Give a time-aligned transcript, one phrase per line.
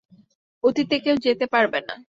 [0.63, 1.95] অতীতে কেউ যেতে পারবে না।